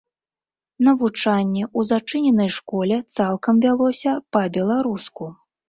Навучанне 0.87 1.65
у 1.81 1.85
зачыненай 1.91 2.49
школе 2.57 2.97
цалкам 3.19 3.63
вялося 3.69 4.19
па-беларуску. 4.35 5.33